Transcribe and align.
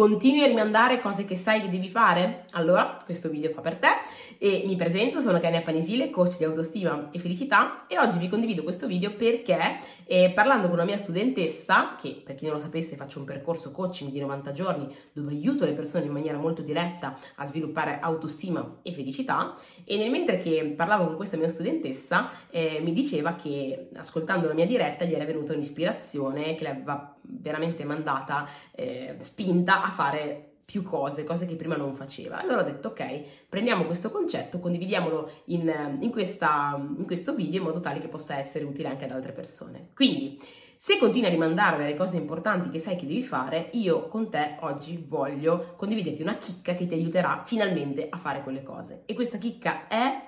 Continui 0.00 0.42
a 0.42 0.46
rimandare 0.46 0.98
cose 0.98 1.26
che 1.26 1.36
sai 1.36 1.60
che 1.60 1.68
devi 1.68 1.90
fare? 1.90 2.46
Allora, 2.52 3.02
questo 3.04 3.28
video 3.28 3.50
fa 3.50 3.60
per 3.60 3.76
te. 3.76 3.88
E 4.38 4.62
mi 4.64 4.74
presento, 4.74 5.20
sono 5.20 5.38
Kenia 5.38 5.60
Panisile, 5.60 6.08
coach 6.08 6.38
di 6.38 6.44
autostima 6.44 7.10
e 7.10 7.18
felicità. 7.18 7.84
E 7.86 7.98
oggi 7.98 8.16
vi 8.16 8.30
condivido 8.30 8.62
questo 8.62 8.86
video 8.86 9.12
perché 9.12 9.78
eh, 10.06 10.32
parlando 10.34 10.68
con 10.68 10.76
una 10.76 10.86
mia 10.86 10.96
studentessa, 10.96 11.96
che 12.00 12.22
per 12.24 12.36
chi 12.36 12.46
non 12.46 12.54
lo 12.54 12.60
sapesse 12.60 12.96
faccio 12.96 13.18
un 13.18 13.26
percorso 13.26 13.72
coaching 13.72 14.10
di 14.10 14.20
90 14.20 14.52
giorni 14.52 14.96
dove 15.12 15.32
aiuto 15.32 15.66
le 15.66 15.72
persone 15.72 16.06
in 16.06 16.12
maniera 16.12 16.38
molto 16.38 16.62
diretta 16.62 17.18
a 17.34 17.44
sviluppare 17.44 17.98
autostima 18.00 18.78
e 18.80 18.94
felicità. 18.94 19.54
E 19.84 19.98
nel 19.98 20.08
mentre 20.08 20.38
che 20.38 20.72
parlavo 20.74 21.08
con 21.08 21.16
questa 21.16 21.36
mia 21.36 21.50
studentessa 21.50 22.30
eh, 22.48 22.80
mi 22.82 22.94
diceva 22.94 23.34
che 23.34 23.90
ascoltando 23.96 24.48
la 24.48 24.54
mia 24.54 24.64
diretta 24.64 25.04
gli 25.04 25.12
era 25.12 25.26
venuta 25.26 25.52
un'ispirazione 25.52 26.54
che 26.54 26.62
le 26.62 26.70
aveva 26.70 27.14
veramente 27.22 27.84
mandata 27.84 28.48
eh, 28.72 29.16
spinta 29.18 29.82
a 29.82 29.89
fare 29.90 30.50
più 30.70 30.84
cose, 30.84 31.24
cose 31.24 31.46
che 31.46 31.56
prima 31.56 31.76
non 31.76 31.96
faceva. 31.96 32.40
Allora 32.40 32.60
ho 32.60 32.64
detto 32.64 32.88
ok, 32.88 33.22
prendiamo 33.48 33.86
questo 33.86 34.12
concetto, 34.12 34.60
condividiamolo 34.60 35.28
in, 35.46 35.98
in, 36.00 36.12
questa, 36.12 36.80
in 36.96 37.06
questo 37.06 37.34
video 37.34 37.58
in 37.58 37.66
modo 37.66 37.80
tale 37.80 38.00
che 38.00 38.06
possa 38.06 38.38
essere 38.38 38.64
utile 38.64 38.86
anche 38.86 39.04
ad 39.04 39.10
altre 39.10 39.32
persone. 39.32 39.88
Quindi, 39.94 40.40
se 40.76 40.96
continui 40.96 41.26
a 41.26 41.32
rimandare 41.32 41.78
delle 41.78 41.96
cose 41.96 42.18
importanti 42.18 42.70
che 42.70 42.78
sai 42.78 42.94
che 42.94 43.04
devi 43.04 43.24
fare, 43.24 43.70
io 43.72 44.06
con 44.06 44.30
te 44.30 44.58
oggi 44.60 45.04
voglio 45.06 45.74
condividerti 45.76 46.22
una 46.22 46.36
chicca 46.36 46.76
che 46.76 46.86
ti 46.86 46.94
aiuterà 46.94 47.42
finalmente 47.44 48.06
a 48.08 48.16
fare 48.16 48.42
quelle 48.42 48.62
cose. 48.62 49.02
E 49.06 49.14
questa 49.14 49.38
chicca 49.38 49.88
è 49.88 50.22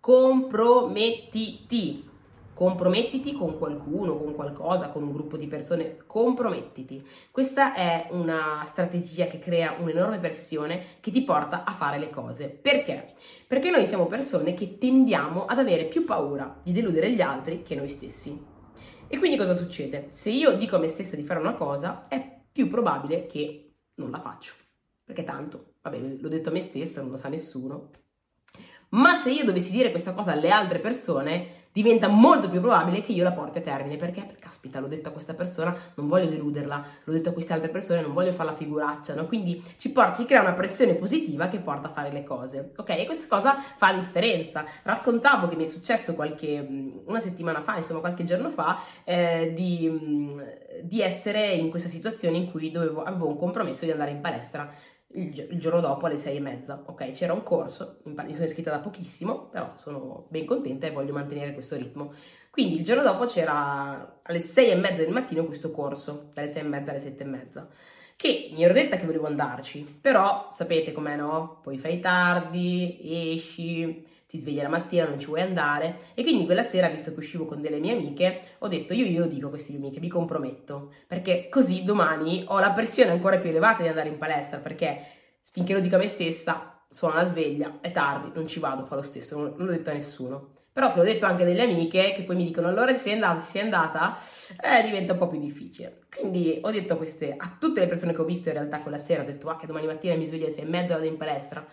compromettiti 0.00 2.10
compromettiti 2.56 3.34
con 3.34 3.58
qualcuno, 3.58 4.16
con 4.16 4.34
qualcosa, 4.34 4.88
con 4.88 5.02
un 5.02 5.12
gruppo 5.12 5.36
di 5.36 5.46
persone, 5.46 5.98
compromettiti. 6.06 7.06
Questa 7.30 7.74
è 7.74 8.08
una 8.12 8.62
strategia 8.64 9.26
che 9.26 9.38
crea 9.38 9.76
un'enorme 9.78 10.18
pressione 10.18 10.82
che 11.00 11.10
ti 11.10 11.22
porta 11.22 11.64
a 11.64 11.72
fare 11.74 11.98
le 11.98 12.08
cose. 12.08 12.48
Perché? 12.48 13.12
Perché 13.46 13.68
noi 13.68 13.86
siamo 13.86 14.06
persone 14.06 14.54
che 14.54 14.78
tendiamo 14.78 15.44
ad 15.44 15.58
avere 15.58 15.84
più 15.84 16.06
paura 16.06 16.58
di 16.62 16.72
deludere 16.72 17.12
gli 17.12 17.20
altri 17.20 17.62
che 17.62 17.74
noi 17.74 17.90
stessi. 17.90 18.42
E 19.06 19.18
quindi 19.18 19.36
cosa 19.36 19.52
succede? 19.52 20.06
Se 20.08 20.30
io 20.30 20.56
dico 20.56 20.76
a 20.76 20.78
me 20.78 20.88
stessa 20.88 21.14
di 21.14 21.24
fare 21.24 21.40
una 21.40 21.56
cosa, 21.56 22.06
è 22.08 22.40
più 22.50 22.68
probabile 22.68 23.26
che 23.26 23.74
non 23.96 24.10
la 24.10 24.20
faccio. 24.20 24.54
Perché 25.04 25.24
tanto, 25.24 25.74
vabbè, 25.82 25.98
l'ho 25.98 26.28
detto 26.30 26.48
a 26.48 26.52
me 26.52 26.60
stessa, 26.60 27.02
non 27.02 27.10
lo 27.10 27.16
sa 27.18 27.28
nessuno. 27.28 27.90
Ma 28.88 29.14
se 29.14 29.30
io 29.30 29.44
dovessi 29.44 29.72
dire 29.72 29.90
questa 29.90 30.14
cosa 30.14 30.32
alle 30.32 30.48
altre 30.48 30.78
persone, 30.78 31.64
diventa 31.76 32.08
molto 32.08 32.48
più 32.48 32.60
probabile 32.60 33.02
che 33.02 33.12
io 33.12 33.22
la 33.22 33.32
porti 33.32 33.58
a 33.58 33.60
termine. 33.60 33.98
Perché? 33.98 34.34
Caspita, 34.38 34.80
l'ho 34.80 34.86
detto 34.86 35.10
a 35.10 35.12
questa 35.12 35.34
persona, 35.34 35.76
non 35.96 36.08
voglio 36.08 36.30
deluderla, 36.30 36.86
l'ho 37.04 37.12
detto 37.12 37.28
a 37.28 37.32
queste 37.32 37.52
altre 37.52 37.68
persone, 37.68 38.00
non 38.00 38.14
voglio 38.14 38.32
fare 38.32 38.48
la 38.48 38.56
figuraccia, 38.56 39.14
no? 39.14 39.26
Quindi 39.26 39.62
ci 39.76 39.92
porta, 39.92 40.14
ci 40.14 40.24
crea 40.24 40.40
una 40.40 40.54
pressione 40.54 40.94
positiva 40.94 41.48
che 41.48 41.58
porta 41.58 41.88
a 41.88 41.90
fare 41.90 42.10
le 42.10 42.24
cose, 42.24 42.72
ok? 42.74 42.88
E 42.88 43.04
questa 43.04 43.26
cosa 43.28 43.62
fa 43.76 43.92
la 43.92 43.98
differenza. 43.98 44.64
Raccontavo 44.84 45.48
che 45.48 45.56
mi 45.56 45.64
è 45.64 45.68
successo 45.68 46.14
qualche, 46.14 46.66
una 47.04 47.20
settimana 47.20 47.60
fa, 47.60 47.76
insomma 47.76 48.00
qualche 48.00 48.24
giorno 48.24 48.48
fa, 48.48 48.80
eh, 49.04 49.52
di, 49.54 50.34
di 50.80 51.02
essere 51.02 51.48
in 51.48 51.68
questa 51.68 51.90
situazione 51.90 52.38
in 52.38 52.50
cui 52.50 52.70
dovevo, 52.70 53.02
avevo 53.02 53.26
un 53.26 53.36
compromesso 53.36 53.84
di 53.84 53.90
andare 53.90 54.12
in 54.12 54.22
palestra 54.22 54.72
il, 55.14 55.58
giorno 55.58 55.80
dopo 55.80 56.06
alle 56.06 56.18
sei 56.18 56.36
e 56.36 56.40
mezza. 56.40 56.82
Ok, 56.86 57.10
c'era 57.10 57.32
un 57.32 57.42
corso, 57.42 58.00
mi 58.04 58.34
sono 58.34 58.46
iscritta 58.46 58.70
da 58.70 58.80
pochissimo, 58.80 59.48
però 59.48 59.72
sono 59.76 60.26
ben 60.30 60.44
contenta 60.44 60.86
e 60.86 60.92
voglio 60.92 61.12
mantenere 61.12 61.52
questo 61.52 61.76
ritmo. 61.76 62.12
Quindi 62.50 62.76
il 62.76 62.84
giorno 62.84 63.02
dopo 63.02 63.26
c'era 63.26 64.20
alle 64.22 64.40
sei 64.40 64.70
e 64.70 64.76
mezza 64.76 65.02
del 65.02 65.12
mattino 65.12 65.44
questo 65.44 65.70
corso, 65.70 66.30
dalle 66.32 66.48
sei 66.48 66.62
e 66.62 66.66
mezza 66.66 66.90
alle 66.90 67.00
sette 67.00 67.22
e 67.22 67.26
mezza, 67.26 67.68
che 68.16 68.50
mi 68.54 68.64
ero 68.64 68.72
detta 68.72 68.96
che 68.96 69.04
volevo 69.04 69.26
andarci, 69.26 69.98
però 70.00 70.48
sapete 70.52 70.92
com'è, 70.92 71.16
no? 71.16 71.60
Poi 71.62 71.78
fai 71.78 72.00
tardi, 72.00 72.98
esci, 73.34 74.06
ti 74.26 74.38
svegli 74.38 74.60
la 74.60 74.68
mattina, 74.68 75.06
non 75.06 75.18
ci 75.18 75.26
vuoi 75.26 75.40
andare. 75.40 76.10
E 76.14 76.22
quindi 76.22 76.44
quella 76.44 76.62
sera, 76.62 76.88
visto 76.88 77.12
che 77.12 77.18
uscivo 77.18 77.46
con 77.46 77.60
delle 77.60 77.78
mie 77.78 77.92
amiche, 77.92 78.40
ho 78.58 78.68
detto 78.68 78.92
io 78.92 79.06
io 79.06 79.26
dico 79.26 79.46
a 79.46 79.50
queste 79.50 79.72
mie 79.72 79.80
amiche, 79.80 80.00
mi 80.00 80.08
comprometto, 80.08 80.92
perché 81.06 81.48
così 81.48 81.84
domani 81.84 82.44
ho 82.48 82.58
la 82.58 82.70
pressione 82.70 83.10
ancora 83.10 83.38
più 83.38 83.50
elevata 83.50 83.82
di 83.82 83.88
andare 83.88 84.08
in 84.08 84.18
palestra, 84.18 84.58
perché 84.58 85.00
finché 85.52 85.72
lo 85.72 85.80
dico 85.80 85.94
a 85.94 85.98
me 85.98 86.08
stessa, 86.08 86.84
suona 86.90 87.16
la 87.16 87.24
sveglia, 87.24 87.78
è 87.80 87.92
tardi, 87.92 88.30
non 88.34 88.46
ci 88.46 88.58
vado, 88.58 88.84
fa 88.84 88.96
lo 88.96 89.02
stesso, 89.02 89.38
non, 89.38 89.54
non 89.56 89.66
l'ho 89.66 89.72
detto 89.72 89.90
a 89.90 89.94
nessuno. 89.94 90.50
Però 90.76 90.90
se 90.90 90.98
l'ho 90.98 91.04
detto 91.04 91.24
anche 91.24 91.44
a 91.44 91.46
delle 91.46 91.62
amiche 91.62 92.12
che 92.14 92.22
poi 92.24 92.36
mi 92.36 92.44
dicono 92.44 92.68
allora 92.68 92.94
sei 92.94 93.14
andata, 93.14 93.40
sei 93.40 93.62
andata, 93.62 94.18
eh, 94.60 94.82
diventa 94.82 95.12
un 95.12 95.18
po' 95.18 95.26
più 95.26 95.38
difficile. 95.38 96.04
Quindi 96.14 96.58
ho 96.60 96.70
detto 96.70 96.92
a, 96.92 96.96
queste, 96.98 97.34
a 97.34 97.56
tutte 97.58 97.80
le 97.80 97.86
persone 97.86 98.12
che 98.12 98.20
ho 98.20 98.26
visto 98.26 98.50
in 98.50 98.56
realtà 98.56 98.80
quella 98.80 98.98
sera, 98.98 99.22
ho 99.22 99.24
detto 99.24 99.48
ah 99.48 99.56
che 99.56 99.66
domani 99.66 99.86
mattina 99.86 100.14
mi 100.16 100.26
sveglio 100.26 100.44
alle 100.44 100.52
sei 100.52 100.64
e 100.64 100.68
mezza 100.68 100.92
vado 100.92 101.06
in 101.06 101.16
palestra 101.16 101.66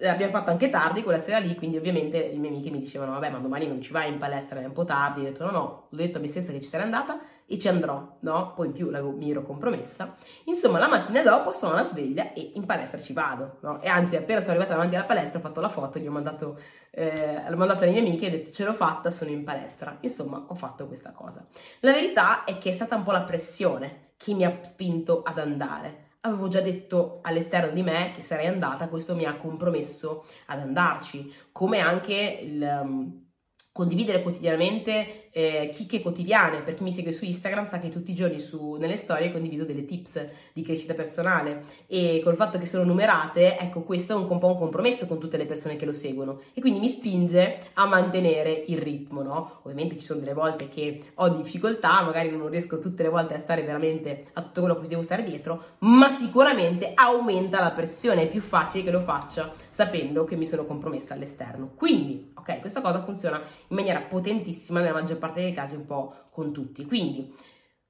l'abbiamo 0.00 0.32
fatto 0.32 0.50
anche 0.50 0.70
tardi 0.70 1.02
quella 1.02 1.18
sera 1.18 1.38
lì, 1.38 1.54
quindi 1.54 1.76
ovviamente 1.76 2.30
le 2.32 2.38
mie 2.38 2.48
amiche 2.48 2.70
mi 2.70 2.78
dicevano, 2.78 3.12
vabbè, 3.12 3.30
ma 3.30 3.38
domani 3.38 3.66
non 3.66 3.80
ci 3.80 3.92
vai 3.92 4.10
in 4.10 4.18
palestra, 4.18 4.60
è 4.60 4.64
un 4.64 4.72
po' 4.72 4.84
tardi. 4.84 5.20
Ho 5.20 5.24
detto, 5.24 5.44
no, 5.44 5.50
no, 5.50 5.86
l'ho 5.88 5.96
detto 5.96 6.18
a 6.18 6.20
me 6.20 6.28
stessa 6.28 6.52
che 6.52 6.60
ci 6.60 6.68
sarei 6.68 6.86
andata 6.86 7.20
e 7.46 7.58
ci 7.58 7.68
andrò, 7.68 8.16
no? 8.20 8.52
Poi 8.54 8.68
in 8.68 8.72
più 8.72 8.90
mi 8.90 9.30
ero 9.30 9.42
compromessa. 9.42 10.14
Insomma, 10.44 10.78
la 10.78 10.88
mattina 10.88 11.22
dopo 11.22 11.52
sono 11.52 11.72
alla 11.72 11.84
sveglia 11.84 12.32
e 12.32 12.52
in 12.54 12.64
palestra 12.64 12.98
ci 12.98 13.12
vado, 13.12 13.58
no? 13.60 13.80
E 13.80 13.88
anzi, 13.88 14.16
appena 14.16 14.40
sono 14.40 14.52
arrivata 14.52 14.74
davanti 14.74 14.96
alla 14.96 15.04
palestra 15.04 15.38
ho 15.38 15.42
fatto 15.42 15.60
la 15.60 15.68
foto, 15.68 15.98
gli 15.98 16.06
ho 16.06 16.12
mandato, 16.12 16.58
eh, 16.90 17.42
l'ho 17.48 17.56
mandato 17.56 17.82
alle 17.82 17.92
mie 17.92 18.00
amiche 18.00 18.26
e 18.26 18.28
ho 18.28 18.30
detto, 18.30 18.52
ce 18.52 18.64
l'ho 18.64 18.74
fatta, 18.74 19.10
sono 19.10 19.30
in 19.30 19.44
palestra. 19.44 19.98
Insomma, 20.00 20.44
ho 20.46 20.54
fatto 20.54 20.86
questa 20.86 21.12
cosa. 21.12 21.44
La 21.80 21.92
verità 21.92 22.44
è 22.44 22.58
che 22.58 22.70
è 22.70 22.72
stata 22.72 22.96
un 22.96 23.02
po' 23.02 23.12
la 23.12 23.22
pressione 23.22 24.08
che 24.16 24.34
mi 24.34 24.44
ha 24.44 24.58
spinto 24.62 25.22
ad 25.22 25.38
andare 25.38 26.08
avevo 26.22 26.48
già 26.48 26.60
detto 26.60 27.20
all'esterno 27.22 27.72
di 27.72 27.82
me 27.82 28.12
che 28.14 28.22
sarei 28.22 28.46
andata, 28.46 28.88
questo 28.88 29.14
mi 29.14 29.24
ha 29.24 29.36
compromesso 29.36 30.26
ad 30.46 30.60
andarci, 30.60 31.32
come 31.52 31.78
anche 31.78 32.40
il 32.42 32.62
um, 32.62 33.28
condividere 33.72 34.22
quotidianamente 34.22 35.29
eh, 35.30 35.70
chicche 35.72 36.00
quotidiane. 36.00 36.62
Per 36.62 36.74
chi 36.74 36.82
mi 36.82 36.92
segue 36.92 37.12
su 37.12 37.24
Instagram 37.24 37.64
sa 37.64 37.78
che 37.78 37.88
tutti 37.88 38.10
i 38.10 38.14
giorni 38.14 38.40
su, 38.40 38.74
nelle 38.74 38.96
storie 38.96 39.32
condivido 39.32 39.64
delle 39.64 39.84
tips 39.84 40.26
di 40.52 40.62
crescita 40.62 40.94
personale 40.94 41.62
e 41.86 42.20
col 42.22 42.36
fatto 42.36 42.58
che 42.58 42.66
sono 42.66 42.84
numerate, 42.84 43.58
ecco, 43.58 43.82
questo 43.82 44.12
è 44.12 44.16
un, 44.16 44.26
un 44.28 44.38
po' 44.38 44.48
un 44.48 44.58
compromesso 44.58 45.06
con 45.06 45.18
tutte 45.18 45.36
le 45.36 45.46
persone 45.46 45.76
che 45.76 45.84
lo 45.84 45.92
seguono 45.92 46.40
e 46.54 46.60
quindi 46.60 46.80
mi 46.80 46.88
spinge 46.88 47.70
a 47.74 47.86
mantenere 47.86 48.64
il 48.66 48.78
ritmo, 48.78 49.22
no? 49.22 49.60
Ovviamente 49.62 49.96
ci 49.96 50.04
sono 50.04 50.20
delle 50.20 50.34
volte 50.34 50.68
che 50.68 51.00
ho 51.14 51.28
difficoltà, 51.28 52.02
magari 52.02 52.30
non 52.30 52.48
riesco 52.48 52.78
tutte 52.78 53.02
le 53.02 53.08
volte 53.08 53.34
a 53.34 53.38
stare 53.38 53.62
veramente 53.62 54.26
a 54.34 54.42
tutto 54.42 54.60
quello 54.60 54.80
che 54.80 54.88
devo 54.88 55.02
stare 55.02 55.22
dietro, 55.22 55.64
ma 55.80 56.08
sicuramente 56.08 56.92
aumenta 56.94 57.60
la 57.60 57.70
pressione, 57.70 58.22
è 58.22 58.28
più 58.28 58.40
facile 58.40 58.84
che 58.84 58.90
lo 58.90 59.00
faccia 59.00 59.52
sapendo 59.68 60.24
che 60.24 60.36
mi 60.36 60.46
sono 60.46 60.66
compromessa 60.66 61.14
all'esterno. 61.14 61.70
Quindi, 61.74 62.32
ok, 62.34 62.60
questa 62.60 62.80
cosa 62.80 63.02
funziona 63.02 63.38
in 63.38 63.76
maniera 63.76 64.00
potentissima 64.00 64.80
nella 64.80 64.92
maggior 64.92 65.18
parte 65.20 65.40
dei 65.40 65.54
casi 65.54 65.76
un 65.76 65.86
po' 65.86 66.12
con 66.30 66.52
tutti. 66.52 66.84
Quindi, 66.84 67.32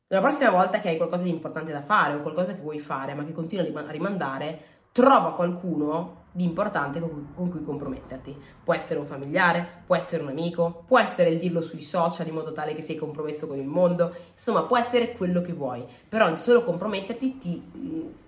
la 0.09 0.21
prossima 0.21 0.51
volta 0.51 0.81
che 0.81 0.91
hai 0.91 0.97
qualcosa 0.97 1.23
di 1.23 1.31
importante 1.31 1.73
da 1.73 1.83
fare 1.83 2.15
o 2.15 2.21
qualcosa 2.21 2.55
che 2.55 2.61
vuoi 2.61 2.81
fare 2.81 3.15
ma 3.15 3.25
che 3.25 3.33
continui 3.33 3.75
a 3.75 3.91
rimandare, 3.91 4.63
trova 4.93 5.35
qualcuno 5.35 6.20
di 6.33 6.45
importante 6.45 7.01
con 7.01 7.11
cui, 7.11 7.25
con 7.35 7.51
cui, 7.51 7.65
comprometterti. 7.65 8.37
Può 8.63 8.75
essere 8.75 9.01
un 9.01 9.07
familiare, 9.07 9.83
può 9.87 9.97
essere 9.97 10.23
un 10.23 10.29
amico, 10.29 10.85
può 10.87 10.99
essere 10.99 11.31
il 11.31 11.39
dirlo 11.39 11.61
sui 11.61 11.83
social 11.83 12.27
in 12.29 12.35
modo 12.35 12.53
tale 12.53 12.75
che 12.75 12.83
sei 12.83 12.97
compromesso 12.97 13.47
con 13.47 13.59
il 13.59 13.67
mondo, 13.67 14.15
insomma 14.33 14.63
può 14.63 14.79
essere 14.79 15.13
quello 15.13 15.41
che 15.41 15.53
vuoi, 15.53 15.85
però 16.09 16.29
il 16.29 16.37
solo 16.37 16.63
comprometterti 16.65 17.39
ti, 17.39 17.63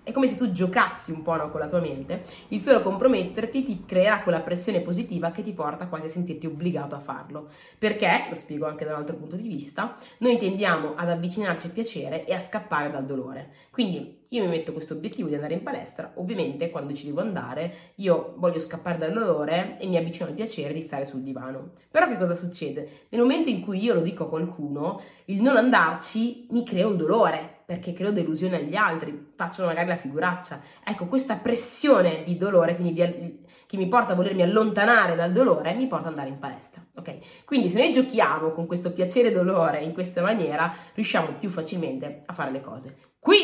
è 0.03 0.11
come 0.11 0.27
se 0.27 0.35
tu 0.35 0.51
giocassi 0.51 1.11
un 1.11 1.21
po' 1.21 1.35
no, 1.35 1.49
con 1.49 1.61
la 1.61 1.67
tua 1.67 1.79
mente, 1.79 2.23
il 2.49 2.59
solo 2.59 2.81
comprometterti 2.81 3.63
ti 3.63 3.83
crea 3.85 4.21
quella 4.21 4.41
pressione 4.41 4.81
positiva 4.81 5.31
che 5.31 5.43
ti 5.43 5.53
porta 5.53 5.87
quasi 5.87 6.07
a 6.07 6.09
sentirti 6.09 6.45
obbligato 6.45 6.95
a 6.95 6.99
farlo, 6.99 7.47
perché, 7.79 8.27
lo 8.29 8.35
spiego 8.35 8.65
anche 8.65 8.83
da 8.83 8.91
un 8.93 8.99
altro 8.99 9.15
punto 9.15 9.37
di 9.37 9.47
vista, 9.47 9.95
noi 10.17 10.37
tendiamo 10.37 10.95
ad 10.95 11.09
avvicinarci 11.09 11.67
al 11.67 11.73
piacere 11.73 12.25
e 12.25 12.33
a 12.33 12.41
scappare 12.41 12.91
dal 12.91 13.05
dolore, 13.05 13.51
quindi 13.71 14.21
io 14.33 14.43
mi 14.43 14.49
metto 14.49 14.73
questo 14.73 14.95
obiettivo 14.95 15.29
di 15.29 15.35
andare 15.35 15.53
in 15.53 15.63
palestra, 15.63 16.11
ovviamente 16.15 16.69
quando 16.69 16.93
ci 16.93 17.05
devo 17.05 17.21
andare 17.21 17.92
io 17.95 18.33
voglio 18.37 18.59
scappare 18.59 18.97
dal 18.97 19.13
dolore 19.13 19.77
e 19.79 19.87
mi 19.87 19.97
avvicino 19.97 20.27
al 20.27 20.33
piacere 20.33 20.73
di 20.73 20.81
stare 20.81 21.05
sul 21.05 21.21
divano. 21.21 21.73
Però 21.91 22.07
che 22.07 22.17
cosa 22.17 22.35
succede? 22.35 23.05
Nel 23.09 23.21
momento 23.21 23.49
in 23.49 23.61
cui 23.61 23.83
io 23.83 23.93
lo 23.93 24.01
dico 24.01 24.23
a 24.23 24.29
qualcuno, 24.29 25.01
il 25.25 25.41
non 25.41 25.57
andarci 25.57 26.47
mi 26.51 26.65
crea 26.65 26.87
un 26.87 26.97
dolore, 26.97 27.61
perché 27.65 27.93
creo 27.93 28.11
delusione 28.11 28.57
agli 28.57 28.75
altri, 28.75 29.31
faccio 29.35 29.65
magari 29.65 29.87
la 29.87 29.95
figuraccia. 29.95 30.61
Ecco, 30.83 31.05
questa 31.05 31.35
pressione 31.35 32.23
di 32.23 32.37
dolore 32.37 32.75
quindi 32.75 32.93
di, 32.93 33.41
che 33.65 33.77
mi 33.77 33.87
porta 33.87 34.13
a 34.13 34.15
volermi 34.15 34.41
allontanare 34.41 35.15
dal 35.15 35.31
dolore 35.31 35.73
mi 35.73 35.87
porta 35.87 36.05
ad 36.05 36.11
andare 36.11 36.29
in 36.29 36.39
palestra. 36.39 36.85
Ok? 36.95 37.43
Quindi 37.45 37.69
se 37.69 37.79
noi 37.79 37.91
giochiamo 37.91 38.51
con 38.51 38.67
questo 38.67 38.91
piacere 38.91 39.31
dolore 39.31 39.81
in 39.81 39.93
questa 39.93 40.21
maniera, 40.21 40.73
riusciamo 40.93 41.35
più 41.39 41.49
facilmente 41.49 42.23
a 42.25 42.33
fare 42.33 42.51
le 42.51 42.61
cose. 42.61 42.97
Quindi 43.19 43.42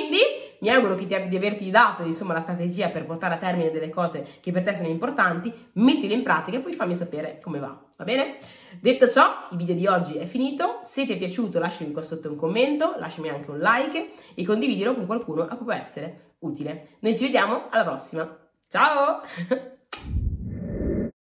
mi 0.60 0.70
auguro 0.70 0.96
ti, 0.96 1.06
di 1.06 1.36
averti 1.36 1.70
dato 1.70 2.04
insomma, 2.04 2.34
la 2.34 2.42
strategia 2.42 2.90
per 2.90 3.06
portare 3.06 3.36
a 3.36 3.38
termine 3.38 3.72
delle 3.72 3.90
cose 3.90 4.26
che 4.42 4.52
per 4.52 4.64
te 4.64 4.74
sono 4.74 4.88
importanti, 4.88 5.54
mettile 5.74 6.14
in 6.14 6.24
pratica 6.24 6.58
e 6.58 6.62
poi 6.62 6.74
fammi 6.74 6.96
sapere 6.96 7.40
come 7.42 7.60
va, 7.60 7.80
va 7.96 8.04
bene? 8.04 8.38
Detto 8.80 9.10
ciò, 9.10 9.48
il 9.52 9.58
video 9.58 9.76
di 9.76 9.88
oggi 9.88 10.18
è 10.18 10.26
finito, 10.26 10.80
se 10.84 11.06
ti 11.06 11.14
è 11.14 11.18
piaciuto 11.18 11.60
lasciami 11.60 11.92
qua 11.92 12.02
sotto 12.02 12.30
un 12.30 12.36
commento, 12.36 12.96
lasciami 12.98 13.30
anche 13.30 13.50
un 13.52 13.60
like 13.60 14.12
e 14.36 14.46
condividilo 14.46 14.94
con 14.96 15.06
qualcuno 15.06 15.44
a 15.44 15.56
cui 15.56 15.66
può 15.66 15.74
essere 15.74 16.36
utile. 16.40 16.98
Noi 17.00 17.18
ci 17.18 17.26
vediamo 17.26 17.68
alla 17.70 17.84
prossima. 17.84 18.38
Ciao! 18.68 19.22